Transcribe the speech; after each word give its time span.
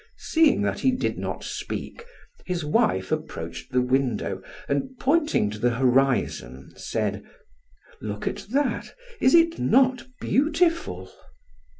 Seeing 0.17 0.63
that 0.63 0.79
he 0.79 0.89
did 0.89 1.19
not 1.19 1.43
speak, 1.43 2.03
his 2.47 2.65
wife 2.65 3.11
approached 3.11 3.71
the 3.71 3.83
window 3.83 4.41
and 4.67 4.97
pointing 4.99 5.51
to 5.51 5.59
the 5.59 5.75
horizon, 5.75 6.73
said, 6.75 7.23
"Look 8.01 8.25
at 8.27 8.47
that? 8.49 8.95
Is 9.19 9.35
it 9.35 9.59
not 9.59 10.07
beautiful?" 10.19 11.11